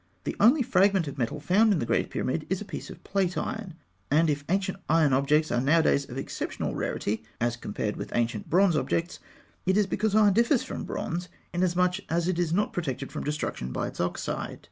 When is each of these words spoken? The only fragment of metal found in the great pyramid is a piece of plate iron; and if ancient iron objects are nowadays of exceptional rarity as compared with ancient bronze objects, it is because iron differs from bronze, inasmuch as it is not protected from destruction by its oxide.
The 0.23 0.35
only 0.39 0.63
fragment 0.63 1.07
of 1.07 1.19
metal 1.19 1.39
found 1.39 1.71
in 1.71 1.77
the 1.77 1.85
great 1.85 2.09
pyramid 2.09 2.47
is 2.49 2.59
a 2.59 2.65
piece 2.65 2.89
of 2.89 3.03
plate 3.03 3.37
iron; 3.37 3.75
and 4.09 4.31
if 4.31 4.43
ancient 4.49 4.79
iron 4.89 5.13
objects 5.13 5.51
are 5.51 5.61
nowadays 5.61 6.09
of 6.09 6.17
exceptional 6.17 6.73
rarity 6.73 7.23
as 7.39 7.55
compared 7.55 7.97
with 7.97 8.11
ancient 8.15 8.49
bronze 8.49 8.75
objects, 8.75 9.19
it 9.67 9.77
is 9.77 9.85
because 9.85 10.15
iron 10.15 10.33
differs 10.33 10.63
from 10.63 10.85
bronze, 10.85 11.29
inasmuch 11.53 11.97
as 12.09 12.27
it 12.27 12.39
is 12.39 12.51
not 12.51 12.73
protected 12.73 13.11
from 13.11 13.23
destruction 13.23 13.71
by 13.71 13.89
its 13.89 14.01
oxide. 14.01 14.59